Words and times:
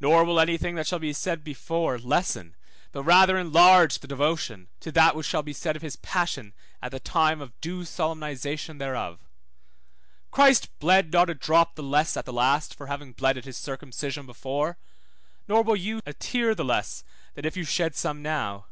Nor 0.00 0.24
will 0.24 0.40
any 0.40 0.58
thing 0.58 0.74
that 0.74 0.84
shall 0.88 0.98
be 0.98 1.12
said 1.12 1.44
before 1.44 1.96
lessen, 1.96 2.56
but 2.90 3.04
rather 3.04 3.38
enlarge 3.38 3.96
the 4.00 4.08
devotion, 4.08 4.66
to 4.80 4.90
that 4.90 5.14
which 5.14 5.28
shall 5.28 5.44
be 5.44 5.52
said 5.52 5.76
of 5.76 5.80
his 5.82 5.94
passion 5.94 6.52
at 6.82 6.90
the 6.90 6.98
time 6.98 7.40
of 7.40 7.60
due 7.60 7.84
solemnization 7.84 8.78
thereof. 8.78 9.20
Christ 10.32 10.76
bled 10.80 11.12
not 11.12 11.30
a 11.30 11.34
drop 11.34 11.76
the 11.76 11.84
less 11.84 12.16
at 12.16 12.24
the 12.24 12.32
last 12.32 12.74
for 12.74 12.88
having 12.88 13.12
bled 13.12 13.38
at 13.38 13.44
his 13.44 13.56
circumcision 13.56 14.26
before, 14.26 14.76
nor 15.46 15.62
will 15.62 15.76
you 15.76 16.00
a 16.04 16.14
tear 16.14 16.56
the 16.56 16.64
less 16.64 17.04
then 17.34 17.44
if 17.44 17.56
you 17.56 17.62
shed 17.62 17.94
some 17.94 18.22
now. 18.22 18.66